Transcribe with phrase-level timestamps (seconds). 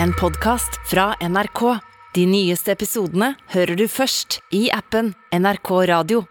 [0.00, 1.60] en podkast fra NRK.
[2.14, 6.22] De nyeste episodene hører du først i appen NRK Radio.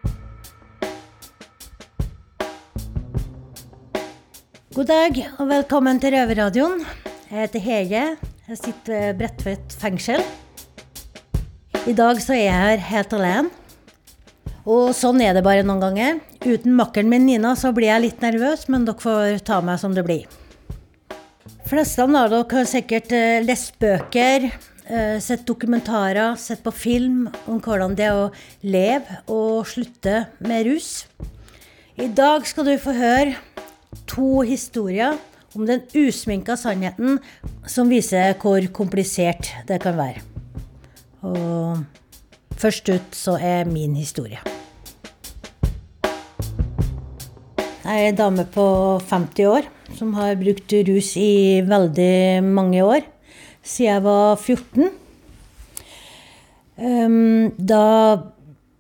[4.72, 6.84] God dag og velkommen til Røverradioen.
[7.30, 8.04] Jeg heter Hege.
[8.48, 10.24] Jeg sitter ved Bredtvet fengsel.
[11.88, 13.50] I dag så er jeg her helt alene.
[14.62, 16.22] Og sånn er det bare noen ganger.
[16.46, 19.98] Uten makkeren min Nina så blir jeg litt nervøs, men dere får ta meg som
[19.98, 20.41] det blir.
[21.72, 24.50] Fleste av dere har sikkert eh, lest bøker,
[24.92, 28.32] eh, sett dokumentarer, sett på film om hvordan det er å
[28.68, 31.06] leve og slutte med rus.
[31.96, 33.38] I dag skal du få høre
[34.10, 35.16] to historier
[35.56, 37.20] om den usminka sannheten
[37.68, 40.24] som viser hvor komplisert det kan være.
[41.24, 41.86] Og
[42.60, 44.42] først ut så er min historie.
[47.92, 48.64] Jeg er en dame på
[49.04, 49.66] 50 år
[49.98, 53.02] som har brukt rus i veldig mange år.
[53.60, 54.86] Siden jeg var 14.
[56.80, 57.82] Um, da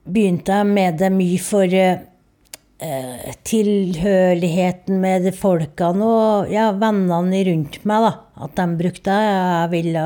[0.07, 8.05] begynte jeg med det mye for uh, tilhørigheten med folkene og ja, vennene rundt meg.
[8.07, 8.13] da,
[8.47, 9.33] At de brukte det.
[9.33, 10.05] Jeg ville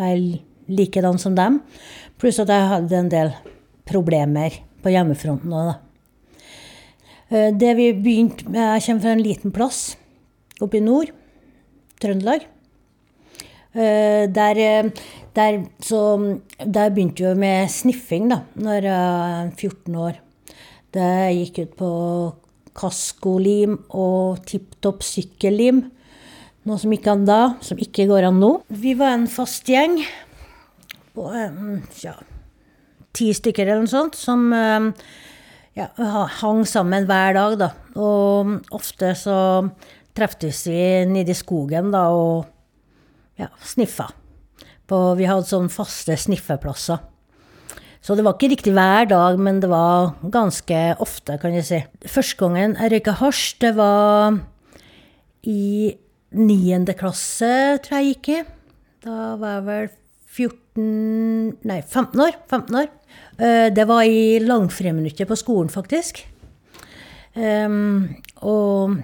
[0.00, 1.60] være likedan som dem.
[2.16, 3.34] Pluss at jeg hadde en del
[3.92, 5.76] problemer på hjemmefronten òg, da.
[7.28, 9.80] Eh, det vi begynte med Jeg kommer fra en liten plass
[10.64, 11.12] oppe i nord,
[12.00, 12.46] Trøndelag.
[13.76, 14.88] Eh, der, eh,
[15.36, 16.00] der, så,
[16.58, 20.18] der begynte vi med sniffing da når jeg var 14 år.
[20.90, 21.92] Det gikk ut på
[22.78, 25.84] kaskolim og tipp topp sykkellim.
[26.64, 28.54] Noe som gikk an da, som ikke går an nå.
[28.72, 30.00] Vi var en fast gjeng
[31.12, 31.28] på
[32.02, 32.16] ja,
[33.12, 34.48] ti stykker eller noe sånt, som
[35.78, 35.88] ja,
[36.40, 37.68] hang sammen hver dag, da.
[37.98, 39.38] Og ofte så
[40.16, 42.48] treftes vi nede i skogen da og
[43.38, 44.08] ja, sniffa.
[44.88, 46.98] På, vi hadde sånne faste sniffeplasser.
[48.02, 51.80] Så det var ikke riktig hver dag, men det var ganske ofte, kan jeg si.
[52.08, 54.38] Første gangen jeg røyka hasj, det var
[55.48, 55.94] i
[56.38, 57.50] niende klasse,
[57.84, 58.38] tror jeg gikk i.
[59.04, 59.90] Da var jeg vel
[60.38, 60.86] 14
[61.66, 62.36] Nei, 15 år.
[62.50, 62.90] 15 år.
[63.38, 66.24] Eh, det var i langfreminuttet på skolen, faktisk.
[67.38, 68.08] Um,
[68.42, 68.98] og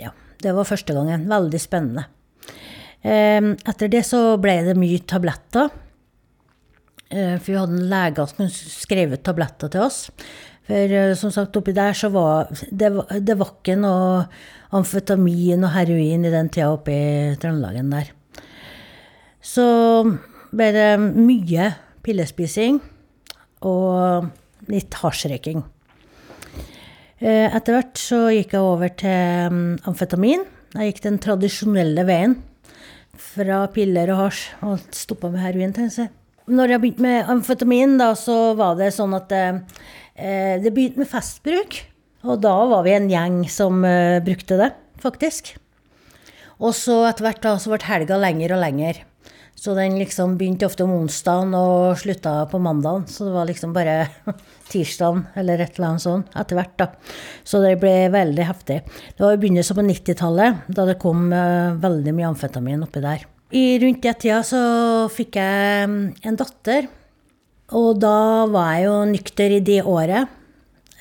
[0.00, 0.10] ja,
[0.42, 1.28] det var første gangen.
[1.30, 2.08] Veldig spennende.
[3.04, 5.70] Um, etter det så ble det mye tabletter.
[7.10, 10.02] Uh, for vi hadde en lege som skrev ut tabletter til oss.
[10.66, 12.90] For uh, som sagt, oppi der så var det,
[13.22, 14.24] det var ikke noe
[14.74, 18.10] amfetamin og heroin i den tida oppe i Trøndelagen der.
[19.40, 19.66] Så
[20.50, 21.70] ble det mye
[22.04, 22.80] pillespising
[23.66, 25.64] og litt hasjrøyking.
[27.20, 30.46] Eh, etter hvert så gikk jeg over til mm, amfetamin.
[30.76, 32.38] Jeg gikk den tradisjonelle veien
[33.20, 35.74] fra piller og hasj og stoppa med heroin.
[35.76, 36.12] tenker jeg.
[36.50, 39.44] Når jeg begynte med amfetamin, da, så var det sånn at det,
[40.16, 41.82] eh, det begynte med festbruk.
[42.24, 45.54] Og da var vi en gjeng som uh, brukte det, faktisk.
[46.60, 49.00] Og så etter hvert da, så ble helga lenger og lenger.
[49.60, 53.04] Så den liksom begynte ofte om onsdagen og slutta på mandagen.
[53.04, 54.06] Så det var liksom bare
[54.72, 56.86] tirsdagen eller et eller annet sånt etter hvert, da.
[57.44, 58.78] Så det ble veldig heftig.
[58.86, 63.28] Det var i begynnelsen på 90-tallet, da det kom uh, veldig mye amfetamin oppi der.
[63.52, 64.64] I rundt den tida så
[65.12, 66.88] fikk jeg mm, en datter.
[67.76, 68.16] Og da
[68.48, 70.38] var jeg jo nykter i det året,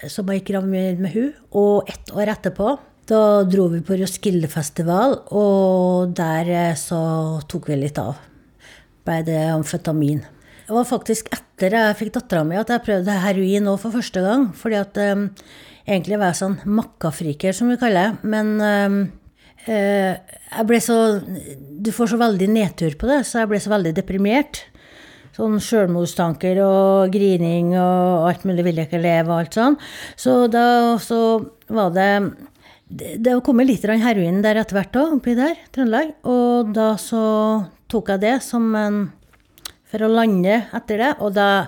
[0.04, 1.32] så jeg gikk gravid med hun.
[1.56, 2.76] Og ett år etterpå
[3.10, 7.00] da dro vi på Roskildefestival, og der eh, så
[7.50, 8.29] tok vi litt av
[9.10, 10.22] ble det amfetamin.
[10.70, 14.22] Det var faktisk etter jeg fikk dattera mi at jeg prøvde heroin òg for første
[14.22, 14.50] gang.
[14.54, 15.24] Fordi at um,
[15.90, 18.30] egentlig var jeg sånn makkafriker, som vi kaller det.
[18.30, 19.00] Men um,
[19.66, 23.74] uh, jeg ble så Du får så veldig nedtur på det, så jeg ble så
[23.74, 24.62] veldig deprimert.
[25.34, 29.80] Sånn sjølmordstanker og grining og alt mulig vil jeg ikke leve og alt sånn.
[30.20, 31.20] Så da så
[31.72, 32.12] var det
[32.90, 36.14] det, det kom litt heroin der etter hvert òg, oppi der, Trøndelag.
[36.30, 37.24] Og da så
[37.90, 39.08] tok jeg det som en
[39.90, 41.14] For å lande etter det.
[41.26, 41.66] Og da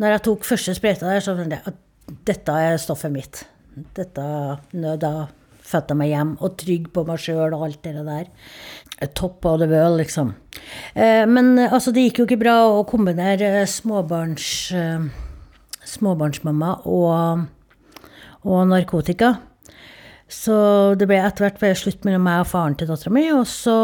[0.00, 3.42] når jeg tok første sprøyta der, så tenkte jeg at dette er stoffet mitt.
[3.98, 4.24] Dette,
[4.72, 5.10] da
[5.68, 8.30] følte jeg meg hjem og trygg på meg sjøl og alt det der.
[9.18, 10.32] Topp av the world, liksom.
[10.94, 15.04] Eh, men altså, det gikk jo ikke bra å kombinere småbarns, eh,
[15.92, 17.44] småbarnsmamma og,
[18.48, 19.34] og narkotika.
[20.28, 20.54] Så
[21.00, 23.24] det ble etter hvert slutt mellom meg og faren til dattera mi.
[23.32, 23.74] Og så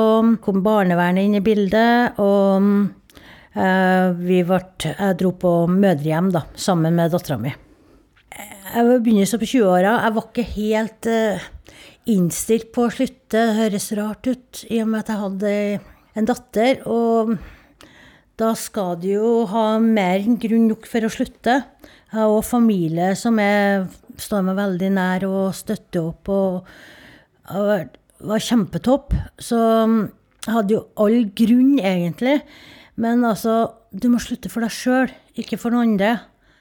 [0.45, 2.69] kom barnevernet inn i bildet, og
[3.57, 7.55] eh, vi ble, jeg dro på mødrehjem da, sammen med dattera mi.
[8.35, 9.97] Jeg var begynnelsen på 20-åra.
[10.05, 11.49] Jeg var ikke helt eh,
[12.13, 13.33] innstilt på å slutte.
[13.35, 15.53] Det høres rart ut, i og med at jeg hadde
[16.15, 17.37] en datter, og
[18.39, 21.61] da skal du jo ha mer enn grunn nok for å slutte.
[22.11, 23.87] Jeg har òg familie som er,
[24.21, 26.69] står meg veldig nær og støtter opp, og
[27.51, 27.89] var,
[28.25, 29.15] var kjempetopp.
[29.39, 29.59] Så
[30.45, 32.39] jeg hadde jo all grunn, egentlig.
[33.01, 36.13] Men altså, du må slutte for deg sjøl, ikke for noen andre.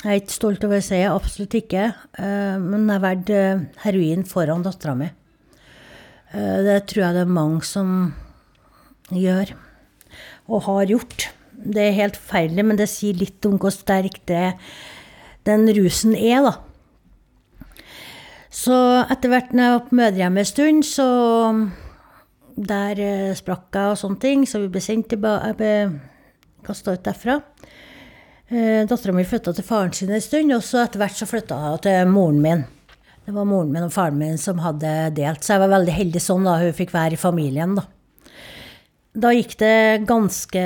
[0.04, 1.84] Jeg er ikke stolt over å si det, absolutt ikke.
[2.20, 3.44] Eh, men jeg valgte
[3.86, 5.08] heroin foran dattera mi.
[6.34, 7.94] Eh, det tror jeg det er mange som
[9.14, 9.54] gjør,
[10.50, 11.30] og har gjort.
[11.54, 14.54] Det er helt forferdelig, men det sier litt om hvor sterk det,
[15.48, 16.54] den rusen er, da.
[18.54, 18.76] Så
[19.10, 21.08] etter hvert når jeg var på mødrehjemmet en stund, så
[22.54, 25.72] Der eh, sprakk jeg og sånne ting, så vi ble sendt tilbake Jeg ble
[26.64, 27.40] kasta ut derfra.
[28.54, 31.58] Eh, Dattera mi flytta til faren sin en stund, og så etter hvert så flytta
[31.58, 32.64] hun til moren min.
[33.26, 36.22] Det var moren min og faren min som hadde delt, så jeg var veldig heldig
[36.22, 37.88] sånn da hun fikk være i familien, da.
[39.14, 40.64] Da gikk det ganske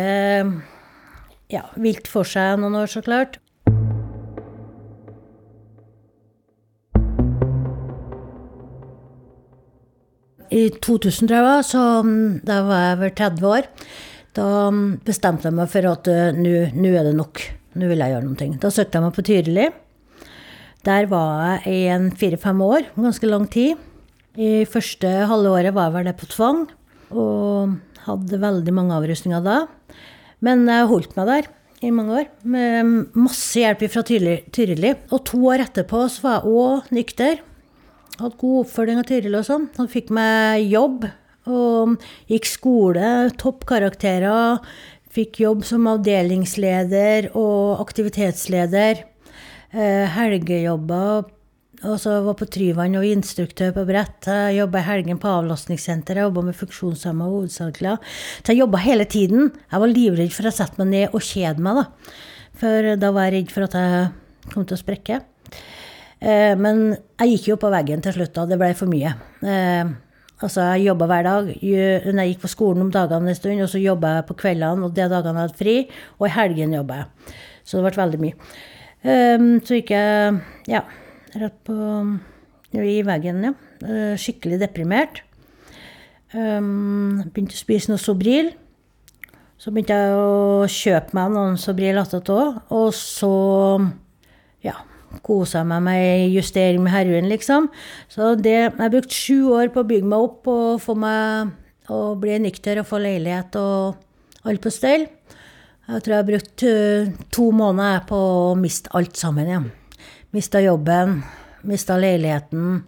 [1.51, 3.39] ja, vilt for seg noen år, så klart.
[10.53, 13.67] I 2000, tror jeg, så mm, da var jeg vel 30 år.
[14.37, 17.43] Da mm, bestemte jeg meg for at uh, nå er det nok.
[17.77, 18.49] Nå vil jeg gjøre noe.
[18.61, 19.67] Da søkte jeg meg på Tyrili.
[20.87, 23.75] Der var jeg i en fire-fem år, ganske lang tid.
[24.37, 26.63] I første halve året var jeg vel det på tvang,
[27.11, 29.63] og hadde veldig mange avrusninger da.
[30.45, 31.49] Men jeg holdt meg der
[31.85, 34.93] i mange år, med masse hjelp fra Tyrili.
[35.11, 37.41] Og to år etterpå så var jeg òg nykter.
[38.17, 39.67] Hadde god oppfølging av Tiril og sånn.
[39.77, 41.05] Han fikk meg jobb.
[41.47, 41.93] Og
[42.27, 44.57] gikk skole, toppkarakterer.
[45.13, 49.03] Fikk jobb som avdelingsleder og aktivitetsleder.
[49.71, 51.29] Eh, helgejobber.
[51.85, 54.25] Og så var på Tryvann og instruktør på brett.
[54.25, 56.25] Jeg jobba i helgen på avlastningssenteret.
[56.25, 57.99] Jobba med funksjonshemma hovedsakelig.
[58.41, 59.51] Så jeg jobba hele tiden.
[59.69, 62.13] Jeg var livredd for å sette meg ned og kjede meg, da.
[62.57, 64.07] For da var jeg redd for at jeg
[64.49, 65.21] kom til å sprekke.
[66.17, 68.45] Eh, men jeg gikk jo på veggen til slutt, da.
[68.49, 69.13] Det ble for mye.
[69.45, 69.91] Eh,
[70.41, 71.51] altså, jeg jobba hver dag.
[71.61, 74.95] Jeg gikk på skolen om dagene en stund, og så jobba jeg på kveldene og
[74.97, 75.77] de dagene jeg hadde fri,
[76.17, 77.37] og i helgen jobba jeg.
[77.67, 78.49] Så det ble veldig mye.
[79.03, 80.41] Eh, så gikk jeg
[80.73, 80.83] ja,
[81.37, 81.77] rett på
[82.77, 83.55] i veggen, ja.
[84.17, 85.21] Skikkelig deprimert.
[86.33, 88.49] Begynte å spise noe Sobril.
[89.57, 92.59] Så begynte jeg å kjøpe meg noen Sobril attåt òg.
[92.75, 93.31] Og så
[94.65, 94.75] ja,
[95.25, 97.69] kosa meg med justering med heroin, liksom.
[98.11, 101.53] Så det, jeg har brukt sju år på å bygge meg opp og få meg
[101.93, 105.07] å bli nykter og få leilighet og alt på stell.
[105.87, 109.69] Jeg tror jeg har brukt uh, to måneder på å miste alt sammen igjen.
[109.71, 109.73] Ja.
[110.35, 111.21] Mista jobben,
[111.63, 112.81] mista leiligheten,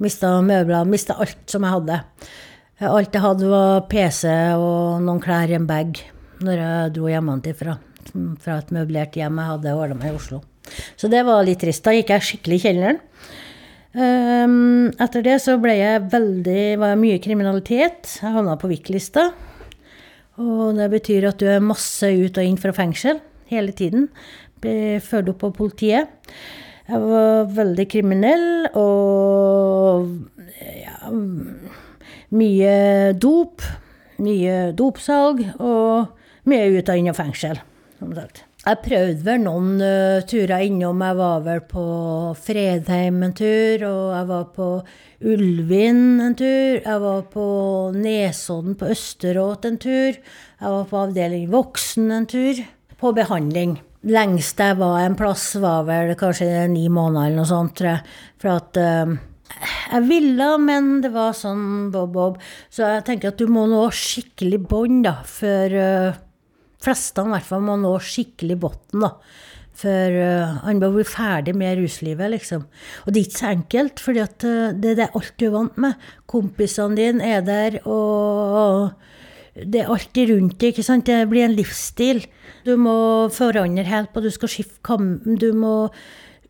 [0.00, 1.98] mista møbler, mista alt som jeg hadde.
[2.88, 4.24] Alt jeg hadde, var PC
[4.56, 6.00] og noen klær i en bag
[6.44, 7.76] når jeg dro hjemmefra.
[8.40, 10.40] Fra et møblert hjem jeg hadde ordna meg i Oslo.
[10.96, 11.84] Så det var litt trist.
[11.84, 13.00] Da gikk jeg skikkelig i kjelleren.
[13.94, 18.16] Um, etter det så ble jeg veldig, var jeg mye kriminalitet.
[18.18, 19.28] Jeg havna på VIK-lista.
[20.42, 23.20] Og det betyr at du er masse ut og inn fra fengsel
[23.52, 24.08] hele tiden.
[24.62, 26.10] Blir ført opp av politiet.
[26.84, 30.10] Jeg var veldig kriminell og
[30.58, 31.12] ja,
[32.34, 32.74] mye
[33.16, 33.64] dop.
[34.24, 37.58] Mye dopsalg og mye ut og inn av fengsel,
[37.98, 38.44] som sagt.
[38.64, 41.02] Jeg prøvde vel noen uh, turer innom.
[41.04, 41.82] Jeg var vel på
[42.46, 44.68] Fredheim en tur, og jeg var på
[45.34, 46.78] Ulvin en tur.
[46.78, 47.44] Jeg var på
[47.92, 50.16] Nesodden på Østeråt en tur.
[50.16, 52.64] Jeg var på avdeling voksen en tur.
[52.96, 53.76] På behandling.
[54.08, 58.18] Lengst jeg var en plass, var vel kanskje ni måneder eller noe sånt, tror jeg.
[58.40, 59.16] For at uh,
[59.92, 62.40] jeg ville, men det var sånn bob-bob.
[62.72, 66.22] Så jeg tenker at du må nå skikkelig bånd, da, før uh,
[66.84, 69.14] fleste i hvert fall må nå skikkelig bunnen, da.
[69.74, 72.66] For uh, han må bli ferdig med ruslivet, liksom.
[73.04, 74.28] Og det er ikke så enkelt, for uh,
[74.70, 76.06] det er det alt du er vant med.
[76.30, 78.92] Kompisene dine er der, og
[79.54, 81.06] det er alltid rundt deg, ikke sant.
[81.10, 82.24] Det blir en livsstil.
[82.66, 82.96] Du må
[83.34, 85.16] forandre helt på, du skal skifte kam...
[85.24, 85.74] Du må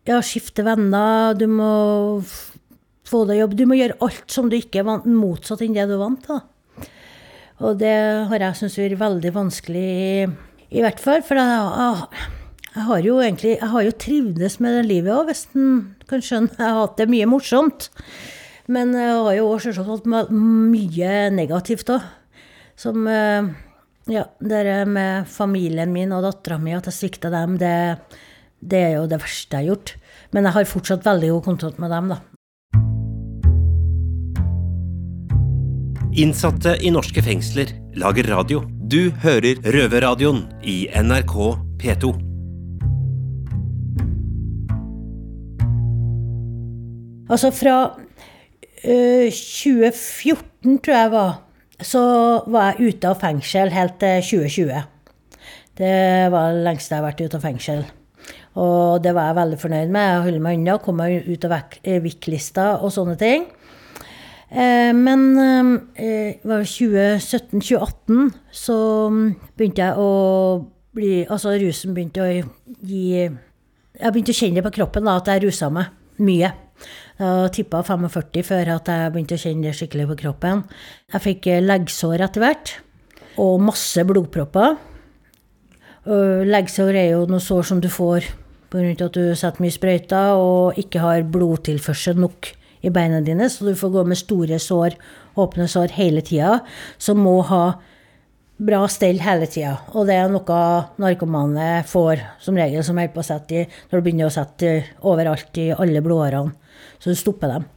[0.05, 1.71] ja, skifte venner, du må
[3.05, 3.55] få deg jobb.
[3.57, 6.21] Du må gjøre alt som du ikke er vant motsatt enn det du er vant
[6.25, 6.41] til.
[7.63, 7.95] Og det
[8.29, 9.91] har jeg syntes vært veldig vanskelig,
[10.75, 11.21] i hvert fall.
[11.23, 12.23] For jeg,
[12.73, 15.77] jeg, har jo egentlig jeg har jo trivdes med det livet òg, hvis en
[16.09, 16.51] kan skjønne.
[16.57, 17.89] Jeg har hatt det mye morsomt.
[18.67, 22.11] Men jeg har jo òg selvsagt hatt mye negativt òg.
[22.75, 23.47] Som eh,
[24.11, 27.75] ja, det med familien min og dattera mi, at jeg svikta dem, det,
[28.59, 29.95] det er jo det verste jeg har gjort.
[30.35, 32.19] Men jeg har fortsatt veldig god kontakt med dem, da.
[36.15, 38.61] Innsatte i norske fengsler lager radio.
[38.87, 41.33] Du hører Røverradioen i NRK
[41.81, 42.11] P2.
[47.27, 47.73] Altså fra
[48.85, 51.33] øh, 2014, tror jeg var,
[51.83, 52.05] så
[52.47, 54.71] var jeg ute av fengsel helt til 2020.
[55.75, 55.93] Det
[56.31, 57.83] var det lengste jeg har vært ute av fengsel.
[58.55, 60.09] Og det var jeg veldig fornøyd med.
[60.13, 61.59] Jeg holdt meg unna, kom meg ut av
[62.07, 63.49] VIK-lista og sånne ting.
[64.55, 68.77] Eh, men eh, det var 2017-2018 så
[69.57, 70.11] begynte jeg å
[70.95, 72.29] bli Altså rusen begynte å
[72.87, 75.91] gi Jeg begynte å kjenne det på kroppen da, at jeg rusa meg
[76.23, 76.53] mye.
[77.19, 80.63] Da tippa 45 før at jeg begynte å kjenne det skikkelig på kroppen.
[81.11, 82.73] Jeg fikk leggsår etter hvert,
[83.39, 84.75] og masse blodpropper.
[86.47, 88.27] Leggsår er jo noe sår som du får
[88.71, 88.91] pga.
[89.07, 92.51] at du setter mye sprøyter og ikke har blodtilførsel nok
[92.85, 94.95] i beina dine, så du får gå med store sår,
[95.41, 96.59] åpne sår hele tida,
[97.01, 97.63] som må ha
[98.55, 99.73] bra stell hele tida.
[99.93, 100.59] Og det er noe
[101.01, 104.75] narkomane får som regel, som holder på å sette i når du begynner å sette
[105.03, 106.53] overalt i alle blodårene.
[106.99, 107.67] Så du stopper dem.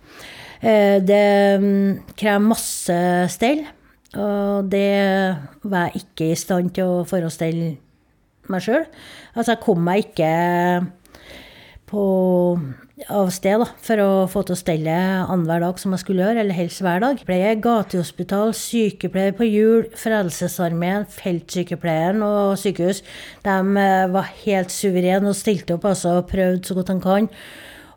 [0.60, 1.24] Eh, det
[1.62, 3.00] mm, krever masse
[3.32, 3.64] stell,
[4.18, 4.88] og det
[5.62, 7.76] var jeg ikke i stand til å forestille
[8.48, 8.86] meg sjøl.
[9.34, 10.30] Altså, jeg kom meg ikke
[11.88, 12.02] på,
[13.08, 16.42] av sted da, for å få til å stelle annenhver dag som jeg skulle gjøre,
[16.44, 17.22] eller helst hver dag.
[17.28, 23.02] Ble jeg gatehospital, sykepleier på hjul, Frelsesarmeen, feltsykepleieren og sykehus.
[23.46, 27.32] De eh, var helt suverene og stilte opp altså, og prøvde så godt de kan.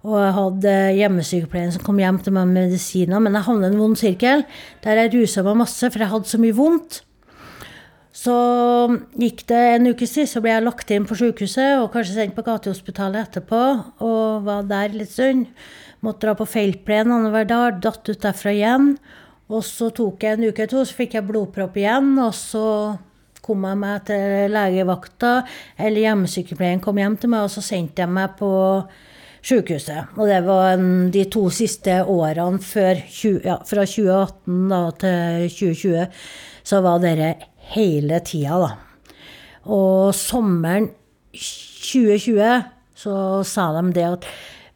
[0.01, 3.21] Og jeg hadde hjemmesykepleieren som kom hjem til meg med medisiner.
[3.21, 4.45] Men jeg havnet i en vond sirkel
[4.85, 7.03] der jeg rusa meg masse, for jeg hadde så mye vondt.
[8.21, 8.33] Så
[9.17, 12.35] gikk det en uke siden, så ble jeg lagt inn på sykehuset og kanskje sendt
[12.37, 13.61] på gatehospitalet etterpå.
[14.05, 15.47] Og var der litt stund.
[16.05, 17.79] Måtte dra på feltplen annenhver dag.
[17.81, 18.91] Datt ut derfra igjen.
[19.51, 22.13] Og så tok jeg en uke eller to, så fikk jeg blodpropp igjen.
[22.21, 22.65] Og så
[23.41, 25.31] kom jeg meg til legevakta,
[25.81, 28.51] eller hjemmesykepleien kom hjem til meg, og så sendte jeg meg på
[29.41, 30.13] sykehuset.
[30.19, 33.01] Og det var en, de to siste årene før,
[33.41, 36.21] ja, fra 2018 da, til 2020,
[36.69, 37.31] så var dere
[37.75, 38.71] hele tida, da.
[39.71, 40.89] Og sommeren
[41.31, 42.63] 2020
[43.01, 43.15] så
[43.47, 44.31] sa de det at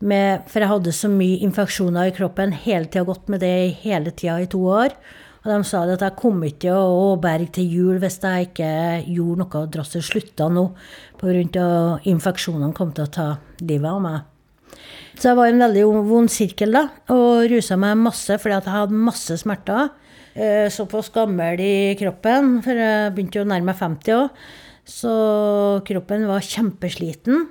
[0.05, 4.11] med, For jeg hadde så mye infeksjoner i kroppen, hele tida gått med det hele
[4.11, 4.91] tida i to år.
[5.45, 8.49] Og de sa det at jeg kom ikke til å berge til jul hvis jeg
[8.49, 8.69] ikke
[9.13, 10.07] gjorde noe drastisk.
[10.09, 10.67] Slutta nå
[11.21, 11.67] pga.
[12.03, 13.27] infeksjonene kom til å ta
[13.61, 14.23] livet av meg.
[15.15, 18.73] Så jeg var i en veldig vond sirkel da, og rusa meg masse fordi jeg
[18.73, 19.93] hadde masse smerter.
[20.35, 24.39] Eh, såpass gammel i kroppen, for jeg begynte jo å nærme meg 50 òg.
[24.85, 25.11] Så
[25.87, 27.45] kroppen var kjempesliten.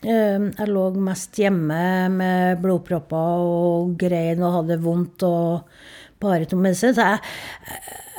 [0.00, 5.68] Eh, jeg lå mest hjemme med blodpropper og grein og hadde vondt og
[6.20, 6.96] bare tok medisin.
[6.96, 7.20] Så jeg,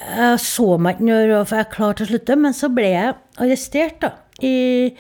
[0.05, 2.37] jeg, så meg ikke når for jeg klarte å slutte.
[2.37, 4.93] Men så ble jeg arrestert da, i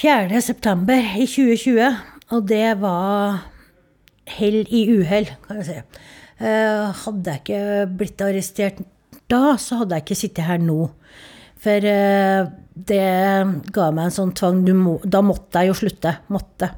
[0.00, 0.96] 4.9.
[1.20, 2.00] i 2020.
[2.32, 3.42] Og det var
[4.38, 5.78] hell i uhell, kan jeg si.
[6.40, 7.64] Eh, hadde jeg ikke
[8.00, 8.80] blitt arrestert
[9.30, 10.88] da, så hadde jeg ikke sittet her nå.
[11.60, 13.04] For eh, det
[13.74, 14.62] ga meg en sånn tvang.
[14.78, 16.14] Må, da måtte jeg jo slutte.
[16.32, 16.72] Måtte.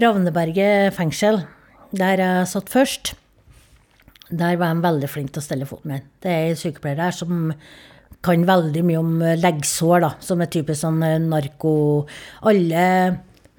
[0.00, 1.44] Ravneberget fengsel,
[1.94, 3.14] der jeg satt først,
[4.30, 6.04] der var de veldig flinke til å stelle foten min.
[6.22, 7.48] Det er en sykepleier der som
[8.22, 11.72] kan veldig mye om leggsår, da, som er typisk sånn eh, narko...
[12.50, 12.84] Alle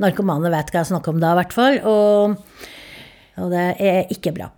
[0.02, 1.80] narkomane vet hva jeg snakker om da, i hvert fall.
[1.88, 2.70] Og,
[3.42, 4.52] og det er ikke bra.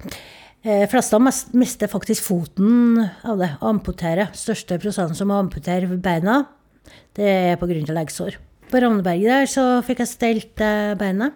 [0.64, 1.20] Eh, fleste
[1.60, 3.50] mister faktisk foten av det.
[3.60, 4.30] Amputere.
[4.32, 6.46] Største prosenten som amputerer beina,
[7.16, 7.94] det er pga.
[7.94, 8.38] leggsår.
[8.72, 11.34] På Ravneberget der så fikk jeg stelt beinet.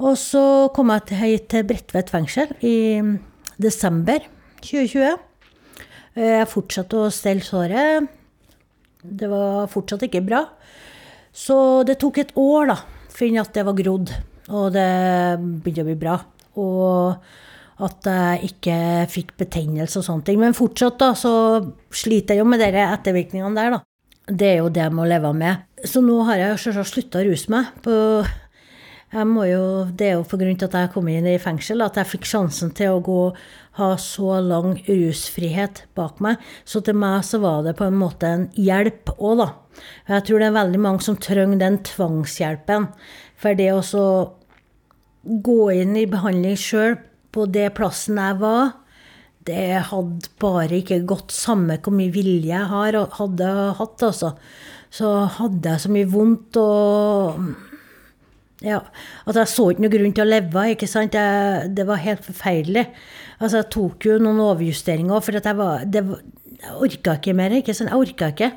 [0.00, 3.02] Og så kom jeg hit til Bredtvet fengsel i
[3.60, 4.24] desember
[4.62, 5.18] 2020.
[6.16, 8.08] Eh, jeg fortsatte å stelle såret.
[9.04, 10.46] Det var fortsatt ikke bra.
[11.30, 12.76] Så det tok et år, da,
[13.10, 14.10] for at det var grodd.
[14.48, 14.90] Og det
[15.60, 16.20] begynte å bli bra.
[16.56, 17.20] Og
[17.82, 18.76] at jeg ikke
[19.10, 20.38] fikk betennelse og sånne ting.
[20.42, 21.34] Men fortsatt da, så
[21.94, 23.82] sliter jeg jo med de ettervirkningene der, da.
[24.24, 25.66] Det er jo det jeg må leve med.
[25.84, 27.74] Så nå har jeg selvsagt slutta å ruse meg.
[27.84, 27.96] På,
[29.44, 32.08] jo, det er jo på grunn til at jeg kom inn i fengsel at jeg
[32.14, 33.18] fikk sjansen til å gå
[33.78, 36.38] ha så lang rusfrihet bak meg.
[36.64, 39.48] Så til meg så var det på en måte en hjelp òg, da.
[40.14, 42.86] Jeg tror det er veldig mange som trenger den tvangshjelpen.
[43.42, 44.04] For det å
[45.24, 46.96] gå inn i behandling sjøl
[47.34, 48.74] på det plassen jeg var,
[49.44, 54.32] det hadde bare ikke gått samme hvor mye vilje jeg hadde hatt, altså.
[54.94, 57.46] Så hadde jeg så mye vondt og
[58.64, 58.78] Ja,
[59.28, 61.16] at jeg så ikke noe grunn til å leve, ikke sant.
[61.18, 62.86] Jeg, det var helt forferdelig.
[63.36, 66.04] Altså, jeg tok jo noen overjusteringer, for jeg var det,
[66.62, 67.90] Jeg orka ikke mer, ikke sant.
[67.92, 68.52] Jeg orka ikke.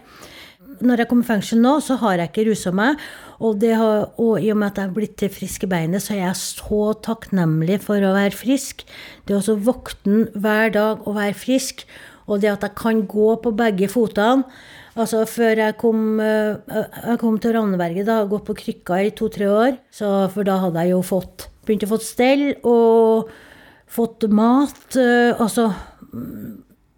[0.83, 3.01] Når jeg kom i fengsel nå, så har jeg ikke rusa meg.
[3.37, 6.23] Og, har, og, i og med at jeg har blitt frisk i beinet, så er
[6.25, 8.83] jeg så takknemlig for å være frisk.
[9.27, 11.85] Det å våkne hver dag og være frisk,
[12.27, 14.43] og det at jeg kan gå på begge fotene
[14.97, 16.57] Altså Før jeg kom, eh,
[17.05, 20.81] jeg kom til Ravneberget, da, gått på krykka i to-tre år, så, for da hadde
[20.81, 23.29] jeg jo fått begynt å få stell og
[23.93, 24.97] fått mat.
[24.97, 25.69] Eh, altså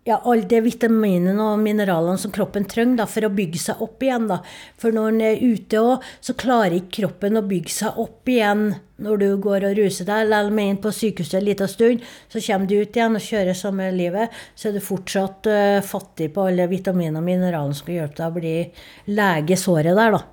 [0.08, 4.04] ja, alle de vitaminene og mineralene som kroppen trenger da, for å bygge seg opp
[4.04, 4.30] igjen.
[4.30, 4.40] Da.
[4.80, 8.72] For når en er ute òg, så klarer ikke kroppen å bygge seg opp igjen
[9.00, 10.32] når du går og ruser deg.
[10.32, 13.60] Lell med inn på sykehuset en liten stund, så kommer du ut igjen og kjører
[13.60, 14.36] samme livet.
[14.56, 18.30] Så er du fortsatt uh, fattig på alle vitaminer og mineralene som skal hjelpe deg
[18.30, 20.24] å bli lege såret der, da.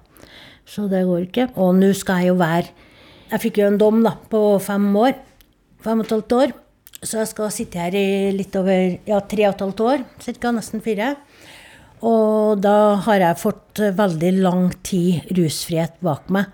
[0.67, 1.51] Så det går ikke.
[1.63, 2.73] Og nå skal jeg jo være
[3.31, 5.19] Jeg fikk jo en dom da, på fem år.
[5.83, 6.55] Fem og et halvt år.
[7.03, 10.53] Så jeg skal sitte her i litt over ja, tre og et halvt år, ca.
[10.57, 11.15] Nesten fire.
[12.07, 16.51] Og da har jeg fått veldig lang tid rusfrihet bak meg.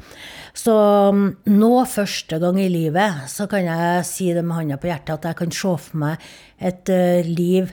[0.55, 0.75] Så
[1.15, 5.17] mm, nå, første gang i livet, så kan jeg si det med hånda på hjertet
[5.17, 6.31] at jeg kan se for meg
[6.63, 7.73] et uh, liv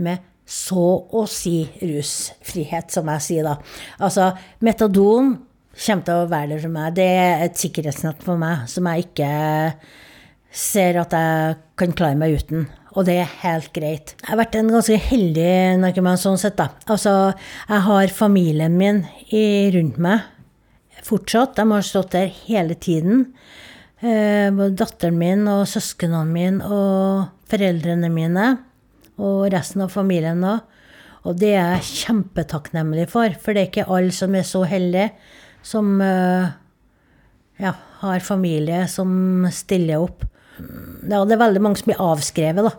[0.00, 0.82] med så
[1.14, 3.54] å si rusfrihet, som jeg sier da.
[4.02, 4.32] Altså,
[4.66, 5.36] metadon
[5.70, 6.96] kommer til å være der for meg.
[6.96, 9.30] Det er et sikkerhetsnett for meg som jeg ikke
[10.50, 12.68] ser at jeg kan klare meg uten.
[12.98, 14.16] Og det er helt greit.
[14.18, 16.72] Jeg har vært en ganske heldig narkoman sånn sett, da.
[16.90, 17.32] Altså,
[17.68, 20.26] jeg har familien min i, rundt meg
[21.06, 21.54] fortsatt.
[21.56, 23.28] De har stått der hele tiden.
[24.00, 28.48] Eh, både datteren min og søsknene mine og foreldrene mine.
[29.20, 30.66] Og resten av familien òg.
[31.28, 35.10] Og det er jeg kjempetakknemlig for, for det er ikke alle som er så heldige
[35.60, 36.46] som eh,
[37.60, 40.24] ja, har familie som stiller opp
[41.10, 42.74] ja, det er veldig mange som blir avskrevet da,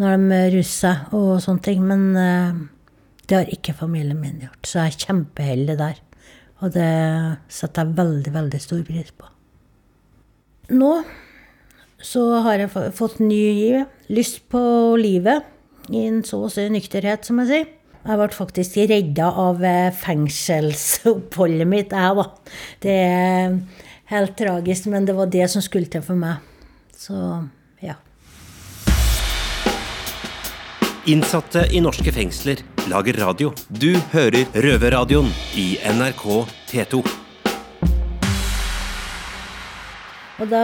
[0.00, 1.82] når de ruser seg og sånne ting.
[1.86, 2.60] Men uh,
[3.26, 5.98] det har ikke familien min gjort, så jeg er kjempeheldig der.
[6.60, 6.92] Og det
[7.48, 9.28] setter jeg veldig, veldig stor pris på.
[10.76, 10.94] Nå
[12.00, 13.82] så har jeg fått ny giv,
[14.12, 14.60] lyst på
[14.96, 15.44] livet,
[15.92, 17.68] i en så å si nykterhet, som jeg sier.
[18.00, 22.54] Jeg ble faktisk redda av eh, fengselsoppholdet mitt, jeg, da.
[22.80, 23.58] Det er
[24.14, 26.40] helt tragisk, men det var det som skulle til for meg.
[27.00, 27.16] Så
[27.80, 27.94] ja.
[31.08, 32.60] Innsatte i norske fengsler
[32.92, 33.54] lager radio.
[33.72, 36.26] Du hører Røverradioen i NRK
[36.68, 37.00] P2.
[40.44, 40.62] Og da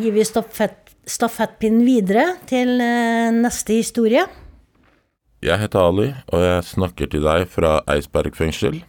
[0.00, 4.24] gir vi stafett, stafettpinnen videre til eh, neste historie.
[5.44, 8.80] Jeg heter Ali, og jeg snakker til deg fra Eidsberg fengsel.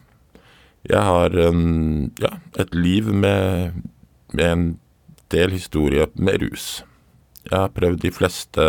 [0.88, 3.82] Jeg har en, ja, et liv med,
[4.32, 4.68] med en
[5.32, 6.82] del historie med rus.
[7.48, 8.64] Jeg har prøvd de fleste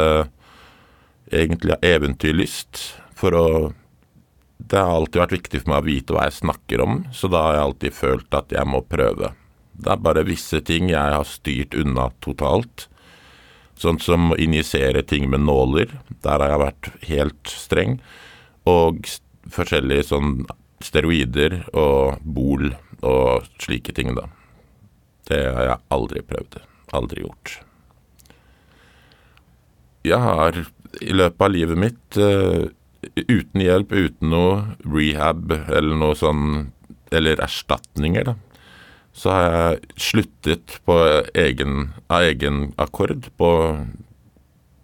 [1.31, 2.81] egentlig av eventyrlyst,
[3.15, 3.47] for å
[4.59, 7.45] Det har alltid vært viktig for meg å vite hva jeg snakker om, så da
[7.45, 9.29] har jeg alltid følt at jeg må prøve.
[9.79, 12.89] Det er bare visse ting jeg har styrt unna totalt.
[13.79, 15.95] Sånn som å injisere ting med nåler.
[16.21, 17.95] Der har jeg vært helt streng.
[18.67, 19.07] Og
[19.47, 20.43] forskjellige sånn
[20.83, 24.27] steroider og bol og slike ting, da.
[25.29, 26.59] Det har jeg aldri prøvd.
[26.97, 27.59] Aldri gjort.
[30.07, 30.57] Jeg har
[31.05, 32.65] i løpet av livet mitt, uh,
[33.29, 36.71] uten hjelp, uten noe rehab eller noe sånn
[37.09, 38.35] Eller erstatninger, da,
[39.17, 40.97] så har jeg sluttet på
[41.33, 43.49] egen, av egen akkord, på,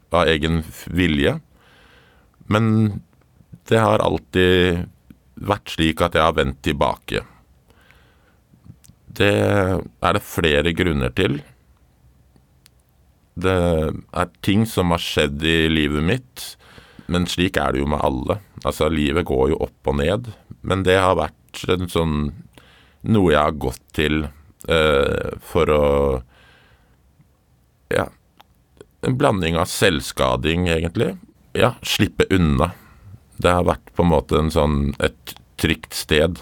[0.09, 1.35] av egen vilje.
[2.49, 2.65] Men
[3.69, 4.87] det har alltid
[5.37, 7.21] vært slik at jeg har vendt tilbake.
[9.15, 11.39] Det er det flere grunner til.
[13.35, 16.45] Det er ting som har skjedd i livet mitt,
[17.11, 18.39] men slik er det jo med alle.
[18.63, 20.31] Altså, livet går jo opp og ned,
[20.65, 22.15] men det har vært en sånn
[23.05, 25.83] noe jeg har gått til eh, for å
[27.93, 28.07] Ja,
[29.05, 31.11] en blanding av selvskading, egentlig.
[31.53, 32.71] Ja, slippe unna.
[33.37, 36.41] Det har vært på en måte en sånn et trygt sted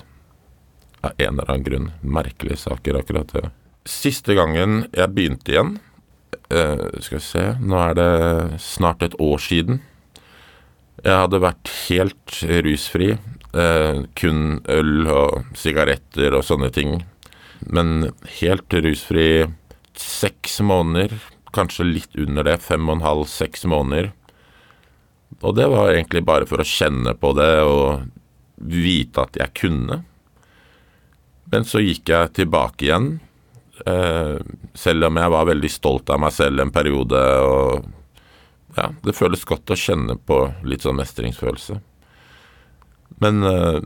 [1.04, 1.90] av en eller annen grunn.
[2.02, 3.50] Merkelige saker, akkurat det.
[3.90, 5.74] Siste gangen jeg begynte igjen
[6.56, 8.12] uh, Skal vi se Nå er det
[8.64, 9.82] snart et år siden.
[11.04, 13.10] Jeg hadde vært helt rusfri.
[13.54, 17.02] Uh, kun øl og sigaretter og sånne ting.
[17.68, 19.28] Men helt rusfri
[20.00, 21.20] seks måneder.
[21.54, 22.62] Kanskje litt under det.
[22.64, 24.14] Fem og en halv, seks måneder.
[25.44, 28.08] Og det var egentlig bare for å kjenne på det og
[28.64, 30.04] vite at jeg kunne.
[31.52, 33.14] Men så gikk jeg tilbake igjen
[33.86, 34.38] Eh,
[34.74, 37.20] selv om jeg var veldig stolt av meg selv en periode.
[37.42, 37.88] og
[38.78, 41.80] ja, Det føles godt å kjenne på litt sånn mestringsfølelse.
[43.24, 43.82] Men eh,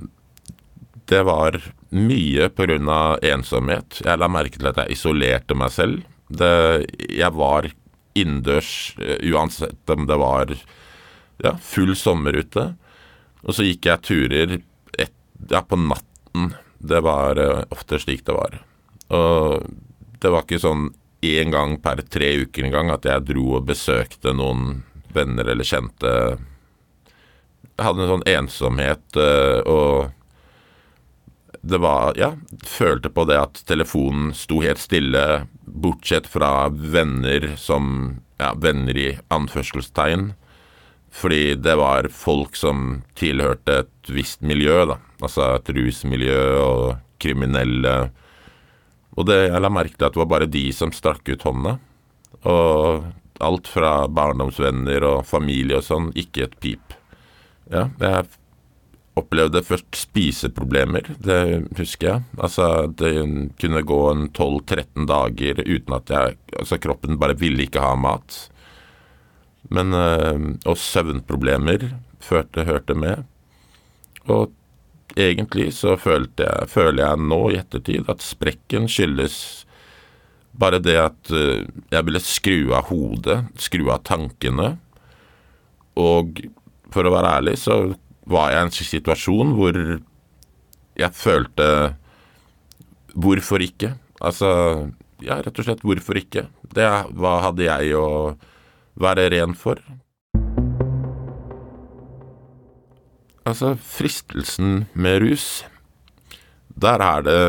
[1.07, 3.17] det var mye pga.
[3.21, 4.01] ensomhet.
[4.03, 6.03] Jeg la merke til at jeg isolerte meg selv.
[6.27, 7.71] Det, jeg var
[8.13, 10.51] innendørs eh, uansett om det var
[11.43, 12.75] ja, full sommer ute.
[13.47, 14.57] Og så gikk jeg turer
[14.97, 15.13] et,
[15.49, 16.51] ja, på natten.
[16.77, 18.59] Det var uh, ofte slik det var.
[19.13, 19.65] Og
[20.21, 20.89] det var ikke sånn
[21.25, 24.83] én gang per tre uker engang at jeg dro og besøkte noen
[25.15, 26.11] venner eller kjente.
[27.77, 30.13] Jeg hadde en sånn ensomhet uh, og
[31.67, 32.31] det var Ja,
[32.63, 39.07] følte på det at telefonen sto helt stille, bortsett fra venner som Ja, venner i
[39.33, 40.35] anførselstegn.
[41.09, 44.99] Fordi det var folk som tilhørte et visst miljø, da.
[45.21, 46.81] Altså et rusmiljø og
[47.21, 47.93] kriminelle.
[49.17, 51.77] Og det, jeg la merke til at det var bare de som strakk ut hånda.
[52.47, 53.07] Og
[53.43, 56.97] alt fra barndomsvenner og familie og sånn, ikke et pip.
[57.73, 58.27] Ja, jeg
[59.17, 61.39] opplevde først spiseproblemer, det
[61.79, 62.25] husker jeg.
[62.37, 62.67] Altså,
[62.99, 63.13] det
[63.59, 68.37] kunne gå en 12-13 dager uten at jeg Altså, kroppen bare ville ikke ha mat.
[69.69, 71.89] Men øh, Og søvnproblemer
[72.23, 73.25] førte, hørte med.
[74.25, 74.51] Og
[75.15, 79.65] egentlig så jeg, føler jeg nå i ettertid at sprekken skyldes
[80.57, 84.73] bare det at øh, jeg ville skru av hodet, skru av tankene.
[85.97, 86.41] Og
[86.93, 87.77] for å være ærlig så
[88.27, 89.77] var jeg i en situasjon hvor
[90.97, 91.69] jeg følte
[93.17, 93.95] Hvorfor ikke?
[94.21, 94.47] Altså,
[95.25, 96.43] ja, rett og slett, hvorfor ikke?
[96.69, 96.85] Det,
[97.17, 98.35] hva hadde jeg å
[99.01, 99.81] være ren for?
[103.47, 105.63] Altså, fristelsen med rus
[106.75, 107.41] Der er det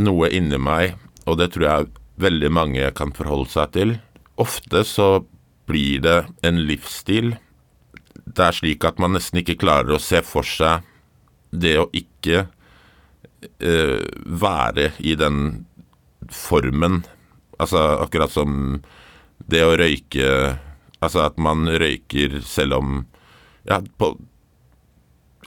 [0.00, 0.94] noe inni meg,
[1.26, 1.90] og det tror jeg
[2.22, 3.94] veldig mange kan forholde seg til.
[4.40, 5.08] Ofte så
[5.68, 7.34] blir det en livsstil
[8.36, 10.86] det er slik at man nesten ikke klarer å se for seg
[11.50, 15.66] det å ikke uh, være i den
[16.30, 17.02] formen.
[17.58, 18.80] Altså akkurat som
[19.50, 20.58] det å røyke
[21.00, 22.90] Altså at man røyker selv om
[23.64, 24.12] Ja, på,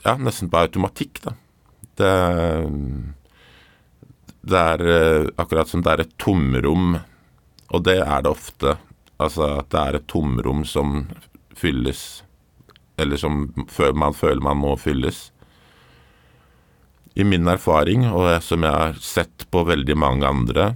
[0.04, 1.34] ja nesten på automatikk, da.
[1.94, 2.12] Det,
[4.42, 6.98] det er uh, akkurat som det er et tomrom,
[7.70, 8.76] og det er det ofte.
[9.22, 11.04] Altså at det er et tomrom som
[11.54, 12.24] fylles
[12.96, 13.48] eller som
[13.94, 15.30] man føler man må fylles.
[17.14, 20.68] I min erfaring, og som jeg har sett på veldig mange andre,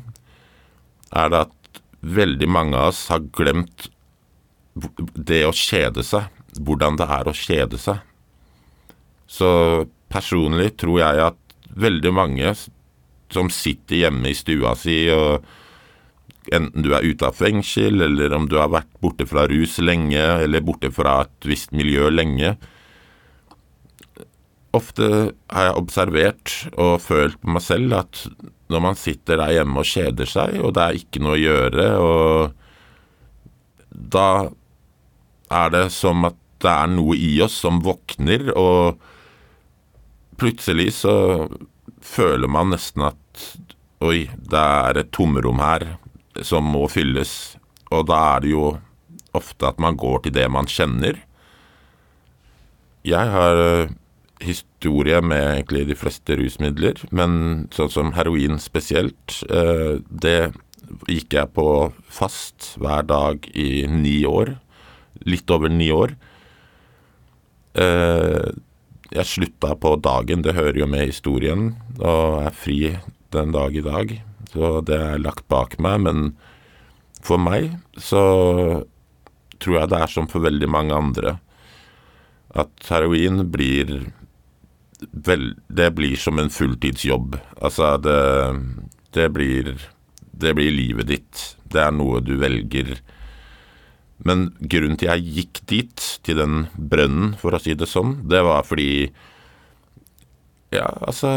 [1.11, 3.89] er det at veldig mange av oss har glemt
[5.15, 6.29] det å kjede seg.
[6.59, 8.03] Hvordan det er å kjede seg.
[9.29, 9.51] Så
[10.09, 12.53] personlig tror jeg at veldig mange
[13.33, 15.45] som sitter hjemme i stua si og
[16.55, 20.23] enten du er ute av fengsel, eller om du har vært borte fra rus lenge,
[20.45, 22.55] eller borte fra et visst miljø lenge.
[24.77, 25.09] Ofte
[25.53, 28.25] har jeg observert og følt på meg selv at
[28.69, 31.87] når man sitter der hjemme og kjeder seg, og det er ikke noe å gjøre,
[32.05, 32.53] og
[34.17, 34.29] da
[35.59, 38.99] er det som at det er noe i oss som våkner, og
[40.39, 41.15] plutselig så
[42.05, 43.47] føler man nesten at
[44.05, 45.85] oi, det er et tomrom her,
[46.47, 47.57] som må fylles.
[47.91, 48.67] Og da er det jo
[49.37, 51.19] ofte at man går til det man kjenner.
[53.07, 53.91] Jeg har uh,
[54.43, 60.53] historie med egentlig de fleste rusmidler, men sånn som heroin spesielt, uh, det
[61.09, 61.69] gikk jeg på
[62.13, 64.57] fast hver dag i ni år.
[65.27, 66.15] Litt over ni år.
[69.15, 72.79] Jeg slutta på dagen, det hører jo med historien, og er fri
[73.33, 74.13] den dag i dag.
[74.53, 76.05] Så det er lagt bak meg.
[76.05, 76.21] Men
[77.25, 78.23] for meg så
[79.59, 81.39] tror jeg det er som for veldig mange andre.
[82.57, 84.13] At heroin blir
[85.13, 87.39] vel, Det blir som en fulltidsjobb.
[87.63, 88.19] Altså, det,
[89.13, 89.77] det blir
[90.33, 91.57] Det blir livet ditt.
[91.65, 93.01] Det er noe du velger.
[94.27, 98.43] Men grunnen til jeg gikk dit, til den brønnen, for å si det sånn, det
[98.47, 99.11] var fordi
[100.75, 101.31] ja, altså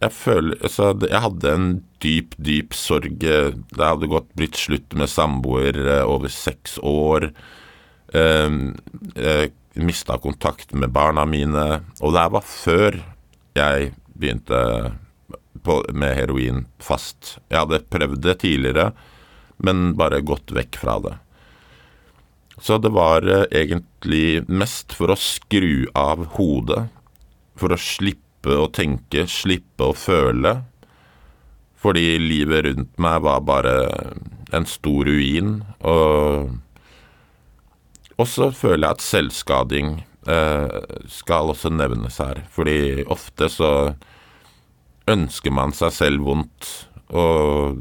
[0.00, 1.68] Jeg føler Altså, jeg hadde en
[2.00, 3.18] dyp, dyp sorg.
[3.20, 7.26] Det hadde gått blitt slutt med samboer eh, over seks år.
[8.16, 8.76] Ehm,
[9.18, 11.66] jeg mista kontakt med barna mine.
[12.00, 13.00] Og det her var før
[13.58, 14.62] jeg begynte
[15.66, 17.36] på, med heroin fast.
[17.50, 18.92] Jeg hadde prøvd det tidligere,
[19.58, 21.16] men bare gått vekk fra det.
[22.60, 26.88] Så det var eh, egentlig mest for å skru av hodet.
[27.58, 30.56] For å slippe å tenke, slippe å føle.
[31.78, 33.74] Fordi livet rundt meg var bare
[34.54, 35.60] en stor ruin.
[38.18, 39.92] Og så føler jeg at selvskading
[40.26, 40.78] eh,
[41.12, 42.42] skal også nevnes her.
[42.50, 43.70] Fordi ofte så
[45.08, 46.70] ønsker man seg selv vondt.
[47.14, 47.78] Og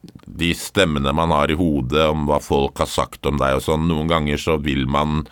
[0.00, 3.88] de stemmene man har i hodet om hva folk har sagt om deg og sånn,
[3.90, 5.24] noen ganger så vil man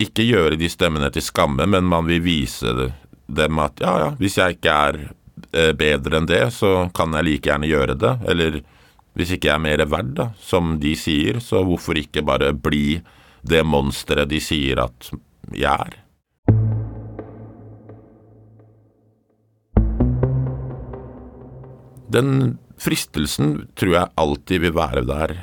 [0.00, 2.72] ikke gjøre de stemmene til skamme, men man vil vise
[3.26, 5.00] dem at ja, ja, hvis jeg ikke er
[5.52, 8.14] eh, bedre enn det, så kan jeg like gjerne gjøre det.
[8.30, 8.60] Eller
[9.14, 12.98] hvis ikke jeg er mer verd, da, som de sier, så hvorfor ikke bare bli
[13.46, 15.12] det monsteret de sier at
[15.54, 16.00] jeg er?
[22.14, 25.34] Den fristelsen tror jeg alltid vil være der.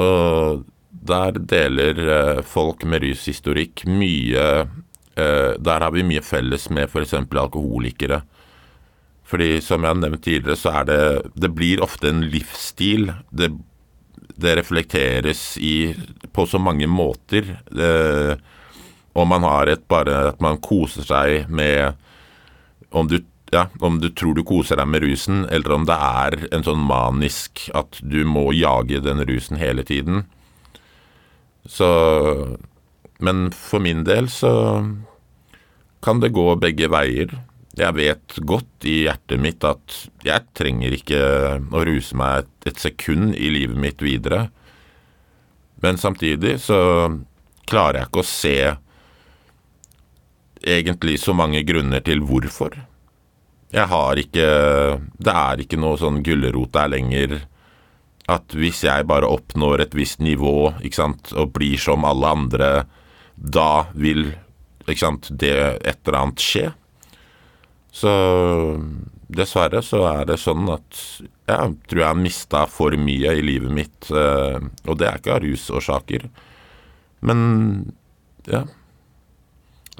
[0.00, 6.88] Og der deler eh, folk med rushistorikk mye eh, Der har vi mye felles med
[6.88, 7.14] f.eks.
[7.14, 8.22] alkoholikere.
[9.26, 11.02] Fordi som jeg har nevnt tidligere, så er det
[11.34, 13.10] Det blir ofte en livsstil.
[13.30, 13.50] Det,
[14.36, 15.94] det reflekteres i,
[16.32, 17.56] på så mange måter.
[17.70, 18.38] Det,
[19.12, 21.98] og man har et bare at man koser seg med
[22.92, 23.18] om du
[23.52, 26.82] ja, om du tror du koser deg med rusen, eller om det er en sånn
[26.88, 30.24] manisk at du må jage den rusen hele tiden.
[31.68, 32.58] Så
[33.22, 34.82] Men for min del så
[36.02, 37.30] kan det gå begge veier.
[37.78, 39.94] Jeg vet godt i hjertet mitt at
[40.26, 41.20] jeg trenger ikke
[41.70, 44.48] å ruse meg et, et sekund i livet mitt videre.
[45.78, 46.80] Men samtidig så
[47.70, 48.56] klarer jeg ikke å se
[50.66, 52.74] egentlig så mange grunner til hvorfor.
[53.72, 54.48] Jeg har ikke
[55.16, 57.40] Det er ikke noe sånn gulrot der lenger
[58.30, 62.68] at hvis jeg bare oppnår et visst nivå ikke sant, og blir som alle andre,
[63.34, 64.28] da vil
[64.86, 65.50] ikke sant, det
[65.82, 66.68] et eller annet skje.
[67.92, 68.12] Så
[69.26, 71.02] dessverre så er det sånn at
[71.50, 75.34] jeg tror jeg har mista for mye i livet mitt, eh, og det er ikke
[75.34, 76.28] av rusårsaker.
[77.26, 77.40] Men
[78.48, 78.64] ja.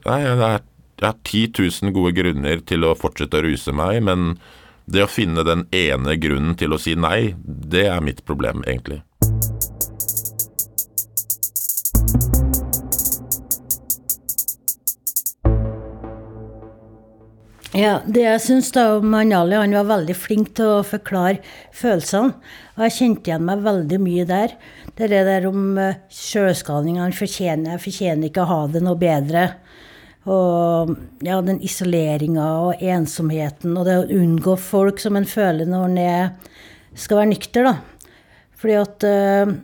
[0.07, 0.21] Nei,
[1.01, 1.47] jeg har 10
[1.83, 4.37] 000 gode grunner til å fortsette å ruse meg, men
[4.87, 9.03] det å finne den ene grunnen til å si nei, det er mitt problem, egentlig.
[17.73, 21.41] Ja, det jeg syns da om Anali, han var veldig flink til å forklare
[21.73, 22.35] følelsene.
[22.77, 24.53] Og jeg kjente igjen meg veldig mye der.
[24.93, 26.99] Det er der om uh, sjølskading.
[27.01, 29.47] Han fortjener, fortjener ikke å ha det noe bedre.
[30.31, 30.93] Og
[31.25, 36.37] ja, den isoleringa og ensomheten og det å unngå folk som en føler når en
[36.95, 37.75] skal være nykter, da.
[38.63, 39.55] Fordi at uh,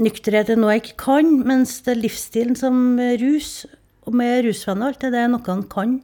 [0.00, 3.66] nykterhet er noe jeg ikke kan, mens det er livsstilen som rus,
[4.06, 5.98] og med rusvenner, alt det er noe han kan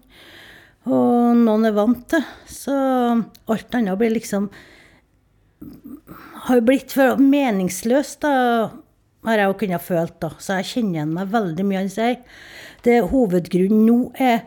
[0.90, 2.22] og noen er vant til.
[2.50, 4.50] Så alt annet blir liksom
[6.48, 8.70] Har blitt meningsløst, da,
[9.28, 10.32] har jeg jo kunnet følt, da.
[10.42, 12.18] Så jeg kjenner igjen meg veldig mye han sier.
[12.82, 14.42] Det hovedgrunnen nå er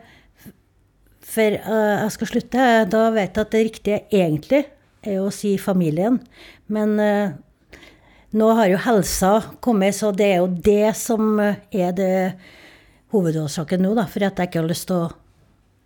[1.26, 2.68] for uh, jeg skal slutte.
[2.92, 4.62] Da vet jeg at det riktige egentlig
[5.06, 6.20] er å si familien.
[6.72, 7.34] Men uh,
[8.36, 9.32] nå har jo helsa
[9.64, 12.16] kommet, så det er jo det som er det
[13.14, 14.06] hovedårsaken nå, da.
[14.10, 15.14] For at jeg ikke har lyst til å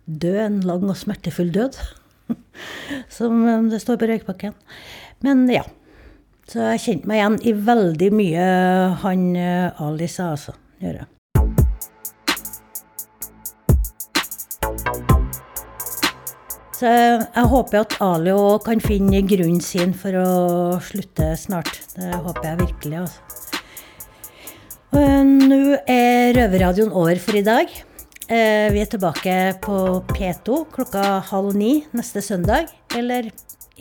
[0.05, 1.77] dø en lang og smertefull død.
[3.17, 4.57] Som eh, det står på røykpakken.
[5.25, 5.63] Men ja.
[6.51, 8.45] Så jeg kjente meg igjen i veldig mye
[9.05, 10.51] han eh, Ali sa, altså.
[10.83, 11.07] Gjør jeg.
[16.75, 20.31] Så jeg håper at Ali òg kan finne grunnen sin for å
[20.83, 21.71] slutte snart.
[21.95, 23.21] Det håper jeg virkelig, altså.
[24.91, 27.71] Nå er Røverradioen over for i dag.
[28.27, 29.77] Eh, vi er tilbake på
[30.11, 32.67] P2 klokka halv ni neste søndag.
[32.99, 33.31] Eller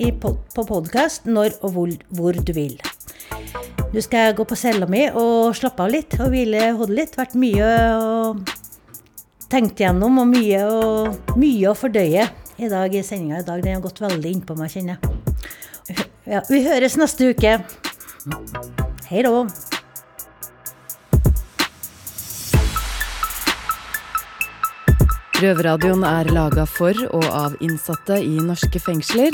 [0.01, 2.79] på podkast når og hvor, hvor, du vil.
[3.93, 7.19] Nå skal jeg gå på cella mi og slappe av litt og hvile hodet litt.
[7.19, 8.41] Vært mye og
[9.51, 12.29] tenkt gjennom og mye, og, mye å fordøye
[12.61, 13.65] i dag i sendinga i dag.
[13.65, 16.07] Den har gått veldig innpå meg, kjenner jeg.
[16.31, 17.59] Ja, vi høres neste uke.
[19.11, 19.45] Hei da.
[25.41, 29.33] Røverradioen er laga for og av innsatte i norske fengsler.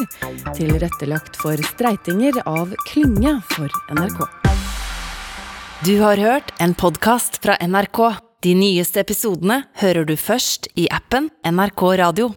[0.55, 4.21] Tilrettelagt for streitinger av Klynge for NRK.
[5.83, 8.01] Du har hørt en podkast fra NRK.
[8.47, 12.31] De nyeste episodene hører du først i appen NRK Radio.